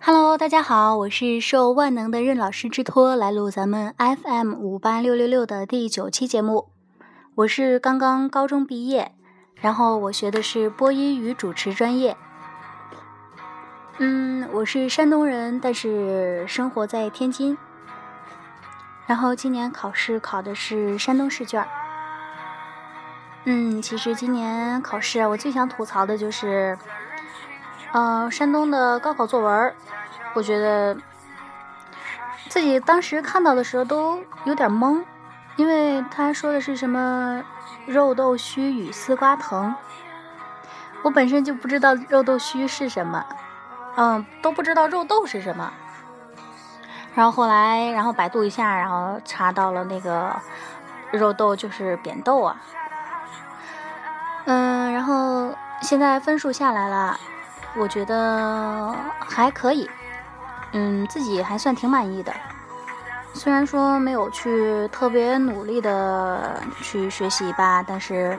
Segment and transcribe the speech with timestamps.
[0.00, 6.68] Hello，大家好，我是受万能的任老师之托来录咱们 FM 五八六六六的第九期节目。
[7.34, 9.12] 我是刚刚高中毕业，
[9.56, 12.16] 然后我学的是播音与主持专业。
[13.98, 17.58] 嗯，我是山东人，但是生活在天津。
[19.06, 21.66] 然后今年考试考的是山东试卷。
[23.44, 26.78] 嗯，其实今年考试啊，我最想吐槽的就是。
[27.92, 29.74] 嗯，山东的高考作文，
[30.34, 30.96] 我觉得
[32.48, 35.02] 自己当时看到的时候都有点懵，
[35.56, 37.42] 因为他说的是什么
[37.86, 39.74] 肉豆须与丝瓜藤，
[41.02, 43.24] 我本身就不知道肉豆须是什么，
[43.96, 45.72] 嗯，都不知道肉豆是什么。
[47.14, 50.36] 然后后来，然后百度一下，然后查到了那个
[51.10, 52.60] 肉豆就是扁豆啊。
[54.44, 57.18] 嗯，然后现在分数下来了。
[57.78, 59.88] 我觉得还可以，
[60.72, 62.32] 嗯，自己还算挺满意的。
[63.34, 68.38] 虽然说没有去特别努力的去学习吧，但是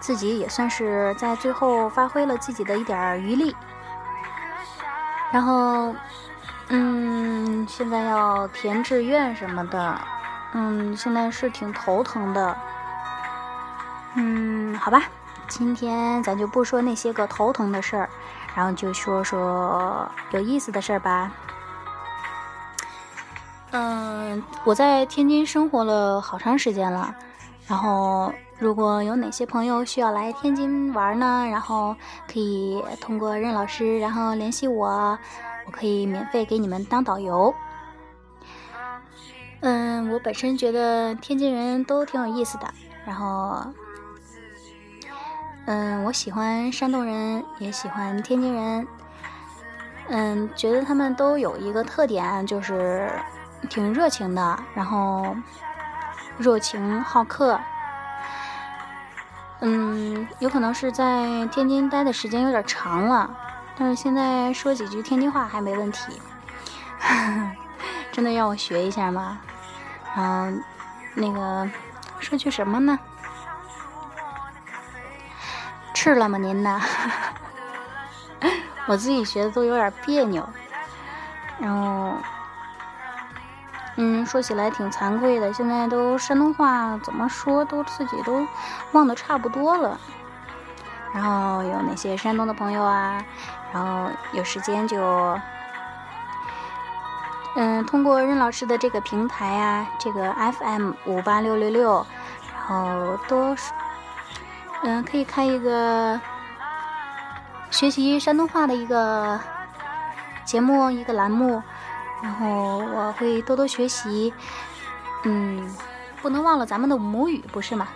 [0.00, 3.54] 自己也算是在最后发挥了自己的一点余力。
[5.30, 5.94] 然后，
[6.68, 10.00] 嗯，现在要填志愿什么的，
[10.52, 12.56] 嗯，现在是挺头疼的。
[14.14, 15.02] 嗯，好吧，
[15.48, 18.08] 今天咱就不说那些个头疼的事儿。
[18.54, 21.32] 然后就说说有意思的事儿吧。
[23.72, 27.12] 嗯，我在天津生活了好长时间了。
[27.66, 31.46] 然后如果有哪些朋友需要来天津玩呢？
[31.50, 31.96] 然后
[32.32, 35.18] 可以通过任老师，然后联系我，
[35.66, 37.52] 我可以免费给你们当导游。
[39.62, 42.72] 嗯，我本身觉得天津人都挺有意思的。
[43.04, 43.66] 然后。
[45.66, 48.86] 嗯，我喜欢山东人，也喜欢天津人。
[50.08, 53.10] 嗯，觉得他们都有一个特点，就是
[53.70, 55.34] 挺热情的，然后
[56.36, 57.58] 热情好客。
[59.60, 63.34] 嗯，有可能是在天津待的时间有点长了，
[63.78, 66.20] 但是现在说几句天津话还没问题。
[68.12, 69.40] 真的让我学一下吗？
[70.16, 70.62] 嗯，
[71.14, 71.66] 那个
[72.20, 72.98] 说句什么呢？
[76.04, 76.36] 是了吗？
[76.36, 76.78] 您呢？
[78.84, 80.46] 我自己学的都有点别扭，
[81.58, 82.12] 然后，
[83.96, 85.50] 嗯，说起来挺惭愧的。
[85.54, 88.46] 现在都山东话怎么说都自己都
[88.92, 89.98] 忘得差不多了。
[91.14, 93.24] 然后有哪些山东的朋友啊，
[93.72, 95.40] 然后有时间就，
[97.56, 102.06] 嗯，通过任老师的这个平台啊，这个 FM 五八六六六，
[102.52, 103.56] 然后多。
[104.82, 106.20] 嗯，可以开一个
[107.70, 109.40] 学习山东话的一个
[110.44, 111.62] 节目，一个栏目，
[112.22, 114.34] 然后我会多多学习。
[115.24, 115.74] 嗯，
[116.20, 117.88] 不能忘了咱们的母语，不是吗？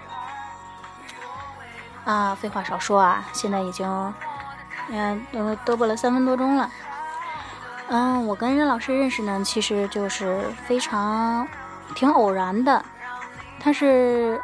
[2.07, 4.15] 啊，废话少说啊，现在已经
[4.89, 6.71] 嗯都嘚啵了三分多钟了。
[7.89, 11.47] 嗯，我跟任老师认识呢，其实就是非常
[11.95, 12.83] 挺偶然的，
[13.61, 14.41] 他是。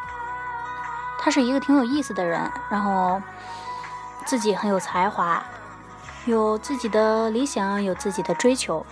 [1.25, 3.23] 他是一个挺有意思的人，然后
[4.27, 5.43] 自己很有才华，
[6.27, 8.85] 有自己的理想，有自己的追求。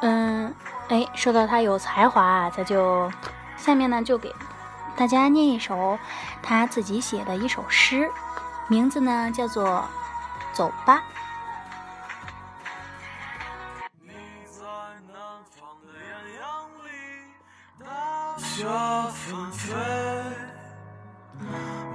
[0.00, 0.54] 嗯，
[0.88, 3.12] 哎，说到他有才华，咱就
[3.58, 4.34] 下面呢就给
[4.96, 5.98] 大家念一首
[6.42, 8.10] 他自己写的一首诗，
[8.66, 9.84] 名字呢叫做
[10.56, 10.96] 《走吧》。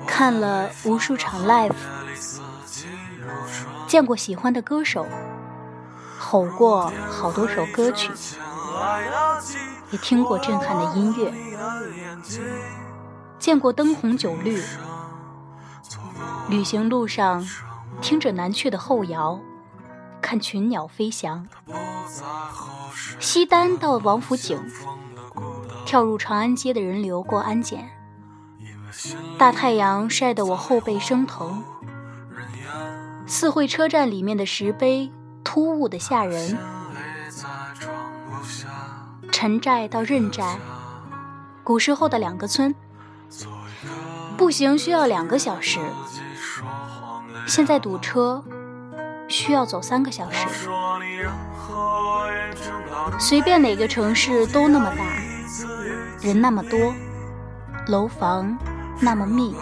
[0.07, 1.73] 看了无数场 live，
[3.87, 5.07] 见过喜欢的歌手，
[6.19, 8.11] 吼过好多首歌曲，
[9.89, 11.33] 也听过震撼的音乐，
[13.39, 14.61] 见过灯红酒绿。
[16.47, 17.47] 旅行路上，
[18.01, 19.39] 听着南去的后摇，
[20.21, 21.47] 看群鸟飞翔。
[23.19, 24.59] 西单到王府井，
[25.91, 27.89] 跳入长安街的人流过安检。
[29.37, 31.65] 大太阳晒得我后背生疼，
[33.27, 35.11] 四惠车站里面的石碑
[35.43, 36.57] 突兀的吓人。
[39.33, 40.57] 陈寨到任寨，
[41.61, 42.73] 古时候的两个村，
[44.37, 45.81] 步行需要两个小时，
[47.45, 48.41] 现在堵车
[49.27, 50.47] 需要走三个小时。
[53.19, 55.03] 随便哪个城市都那么大，
[56.21, 56.93] 人那么多，
[57.87, 58.57] 楼房。
[59.03, 59.55] 那么密，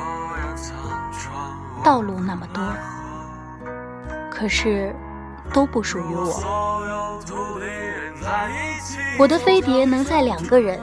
[1.81, 2.61] 道路那么多，
[4.29, 4.93] 可是
[5.53, 6.43] 都不属于我。
[9.17, 10.77] 我的飞碟能载两个人，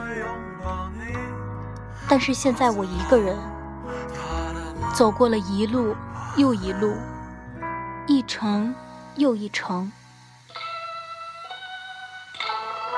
[2.09, 3.37] 但是现在我一个人，
[4.95, 5.95] 走过了一路
[6.35, 6.97] 又一路，
[8.07, 8.73] 一程
[9.17, 9.91] 又一程。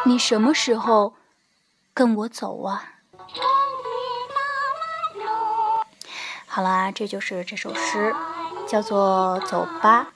[0.05, 1.13] 你什么时候
[1.93, 2.83] 跟我走啊？
[6.47, 8.13] 好啦，这就是这首诗，
[8.67, 10.07] 叫做《走吧》。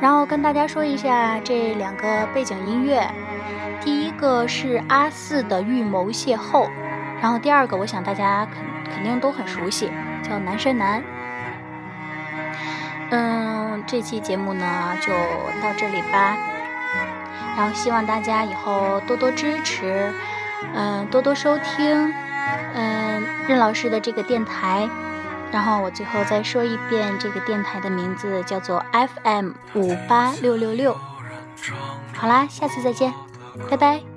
[0.00, 3.10] 然后跟大家说一下这两个背景音乐，
[3.82, 6.66] 第一个是阿四的《预谋邂逅》，
[7.20, 9.90] 然后第二个我想大家肯肯定都很熟悉，
[10.22, 11.00] 叫《南山南》。
[13.10, 15.12] 嗯，这期节目呢就
[15.60, 16.36] 到这里吧，
[17.56, 20.12] 然后希望大家以后多多支持，
[20.74, 22.12] 嗯，多多收听。
[22.74, 24.88] 嗯，任老师的这个电台，
[25.52, 30.96] 然后我最后再说一遍，这个电台的名字叫做 FM 五八六六六。
[32.14, 33.12] 好啦，下次再见，
[33.68, 34.09] 拜拜。